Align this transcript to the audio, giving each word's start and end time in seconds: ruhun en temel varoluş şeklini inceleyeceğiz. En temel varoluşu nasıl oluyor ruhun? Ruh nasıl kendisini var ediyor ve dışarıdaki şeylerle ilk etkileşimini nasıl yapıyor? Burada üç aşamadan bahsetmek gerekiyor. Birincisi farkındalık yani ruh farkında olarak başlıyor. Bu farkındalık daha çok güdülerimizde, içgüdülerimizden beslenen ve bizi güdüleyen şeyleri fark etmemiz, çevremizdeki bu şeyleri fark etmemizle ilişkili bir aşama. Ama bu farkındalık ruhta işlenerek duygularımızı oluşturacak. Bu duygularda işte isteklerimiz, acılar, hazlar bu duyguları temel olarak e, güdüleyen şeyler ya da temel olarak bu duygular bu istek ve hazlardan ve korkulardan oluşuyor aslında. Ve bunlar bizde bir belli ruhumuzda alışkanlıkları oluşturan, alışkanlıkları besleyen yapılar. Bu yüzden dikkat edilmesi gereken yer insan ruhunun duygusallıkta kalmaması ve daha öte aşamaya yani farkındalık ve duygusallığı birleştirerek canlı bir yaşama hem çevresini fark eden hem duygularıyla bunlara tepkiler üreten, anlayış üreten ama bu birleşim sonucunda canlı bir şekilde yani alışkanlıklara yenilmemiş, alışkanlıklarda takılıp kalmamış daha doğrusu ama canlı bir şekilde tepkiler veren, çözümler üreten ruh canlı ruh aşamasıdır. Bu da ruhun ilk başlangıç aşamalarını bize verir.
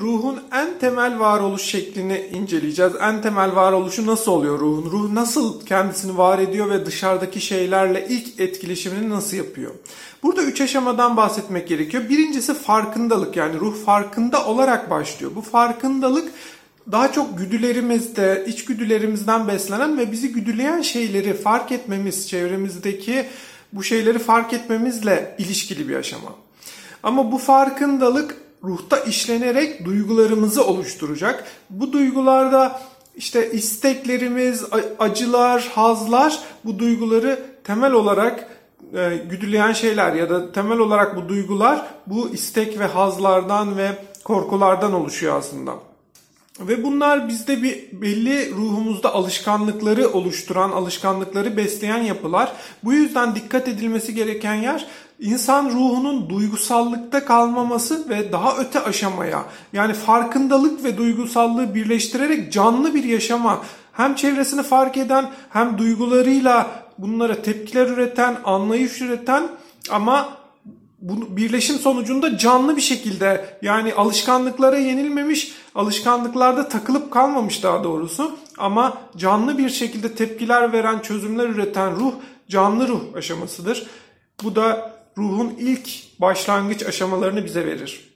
ruhun 0.00 0.40
en 0.52 0.78
temel 0.78 1.18
varoluş 1.18 1.62
şeklini 1.62 2.26
inceleyeceğiz. 2.32 2.92
En 3.00 3.22
temel 3.22 3.56
varoluşu 3.56 4.06
nasıl 4.06 4.32
oluyor 4.32 4.58
ruhun? 4.60 4.90
Ruh 4.90 5.12
nasıl 5.12 5.66
kendisini 5.66 6.18
var 6.18 6.38
ediyor 6.38 6.70
ve 6.70 6.86
dışarıdaki 6.86 7.40
şeylerle 7.40 8.06
ilk 8.08 8.40
etkileşimini 8.40 9.10
nasıl 9.10 9.36
yapıyor? 9.36 9.70
Burada 10.22 10.42
üç 10.42 10.60
aşamadan 10.60 11.16
bahsetmek 11.16 11.68
gerekiyor. 11.68 12.08
Birincisi 12.08 12.54
farkındalık 12.54 13.36
yani 13.36 13.60
ruh 13.60 13.84
farkında 13.84 14.46
olarak 14.46 14.90
başlıyor. 14.90 15.32
Bu 15.34 15.40
farkındalık 15.40 16.32
daha 16.92 17.12
çok 17.12 17.38
güdülerimizde, 17.38 18.44
içgüdülerimizden 18.46 19.48
beslenen 19.48 19.98
ve 19.98 20.12
bizi 20.12 20.32
güdüleyen 20.32 20.80
şeyleri 20.80 21.34
fark 21.34 21.72
etmemiz, 21.72 22.28
çevremizdeki 22.28 23.26
bu 23.72 23.82
şeyleri 23.82 24.18
fark 24.18 24.52
etmemizle 24.52 25.36
ilişkili 25.38 25.88
bir 25.88 25.96
aşama. 25.96 26.34
Ama 27.02 27.32
bu 27.32 27.38
farkındalık 27.38 28.36
ruhta 28.64 28.98
işlenerek 28.98 29.84
duygularımızı 29.84 30.66
oluşturacak. 30.66 31.44
Bu 31.70 31.92
duygularda 31.92 32.80
işte 33.16 33.52
isteklerimiz, 33.52 34.64
acılar, 34.98 35.70
hazlar 35.74 36.42
bu 36.64 36.78
duyguları 36.78 37.46
temel 37.64 37.92
olarak 37.92 38.48
e, 38.94 39.16
güdüleyen 39.30 39.72
şeyler 39.72 40.14
ya 40.14 40.30
da 40.30 40.52
temel 40.52 40.78
olarak 40.78 41.16
bu 41.16 41.28
duygular 41.28 41.86
bu 42.06 42.28
istek 42.28 42.78
ve 42.78 42.86
hazlardan 42.86 43.76
ve 43.76 43.88
korkulardan 44.24 44.92
oluşuyor 44.92 45.38
aslında. 45.38 45.87
Ve 46.60 46.84
bunlar 46.84 47.28
bizde 47.28 47.62
bir 47.62 47.88
belli 47.92 48.50
ruhumuzda 48.50 49.14
alışkanlıkları 49.14 50.08
oluşturan, 50.12 50.70
alışkanlıkları 50.70 51.56
besleyen 51.56 52.02
yapılar. 52.02 52.52
Bu 52.84 52.92
yüzden 52.92 53.34
dikkat 53.34 53.68
edilmesi 53.68 54.14
gereken 54.14 54.54
yer 54.54 54.86
insan 55.20 55.70
ruhunun 55.70 56.30
duygusallıkta 56.30 57.24
kalmaması 57.24 58.08
ve 58.08 58.32
daha 58.32 58.56
öte 58.56 58.80
aşamaya 58.80 59.44
yani 59.72 59.94
farkındalık 59.94 60.84
ve 60.84 60.96
duygusallığı 60.96 61.74
birleştirerek 61.74 62.52
canlı 62.52 62.94
bir 62.94 63.04
yaşama 63.04 63.62
hem 63.92 64.14
çevresini 64.14 64.62
fark 64.62 64.96
eden 64.96 65.30
hem 65.50 65.78
duygularıyla 65.78 66.70
bunlara 66.98 67.42
tepkiler 67.42 67.86
üreten, 67.86 68.36
anlayış 68.44 69.00
üreten 69.00 69.48
ama 69.90 70.28
bu 71.00 71.36
birleşim 71.36 71.76
sonucunda 71.76 72.38
canlı 72.38 72.76
bir 72.76 72.82
şekilde 72.82 73.58
yani 73.62 73.94
alışkanlıklara 73.94 74.78
yenilmemiş, 74.78 75.52
alışkanlıklarda 75.74 76.68
takılıp 76.68 77.10
kalmamış 77.10 77.62
daha 77.62 77.84
doğrusu 77.84 78.38
ama 78.58 78.98
canlı 79.16 79.58
bir 79.58 79.68
şekilde 79.68 80.14
tepkiler 80.14 80.72
veren, 80.72 80.98
çözümler 80.98 81.48
üreten 81.48 81.96
ruh 81.96 82.14
canlı 82.48 82.88
ruh 82.88 83.00
aşamasıdır. 83.16 83.86
Bu 84.44 84.56
da 84.56 84.92
ruhun 85.18 85.54
ilk 85.58 85.88
başlangıç 86.20 86.82
aşamalarını 86.82 87.44
bize 87.44 87.66
verir. 87.66 88.07